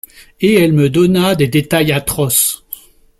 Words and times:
Et 0.39 0.55
elle 0.55 0.73
me 0.73 0.89
donna 0.89 1.35
des 1.35 1.45
détails 1.47 1.91
atroces. 1.91 2.65